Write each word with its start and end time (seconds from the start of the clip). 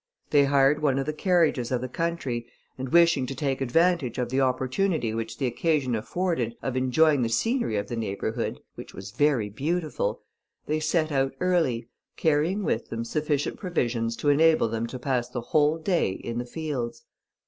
They 0.31 0.45
hired 0.45 0.81
one 0.81 0.97
of 0.97 1.05
the 1.05 1.13
carriages 1.13 1.71
of 1.71 1.79
the 1.81 1.87
country, 1.87 2.47
and 2.75 2.89
wishing 2.89 3.27
to 3.27 3.35
take 3.35 3.61
advantage 3.61 4.17
of 4.17 4.29
the 4.31 4.41
opportunity 4.41 5.13
which 5.13 5.37
the 5.37 5.45
occasion 5.45 5.93
afforded 5.93 6.55
of 6.63 6.75
enjoying 6.75 7.21
the 7.21 7.29
scenery 7.29 7.77
of 7.77 7.87
the 7.87 7.95
neighbourhood, 7.95 8.61
which 8.73 8.95
was 8.95 9.11
very 9.11 9.47
beautiful, 9.47 10.23
they 10.65 10.79
set 10.79 11.11
out 11.11 11.35
early, 11.39 11.87
carrying 12.17 12.63
with 12.63 12.89
them 12.89 13.05
sufficient 13.05 13.57
provisions 13.59 14.15
to 14.15 14.29
enable 14.29 14.67
them 14.67 14.87
to 14.87 14.97
pass 14.97 15.29
the 15.29 15.39
whole 15.39 15.77
day 15.77 16.09
in 16.09 16.39
the 16.39 16.47
fields. 16.47 17.03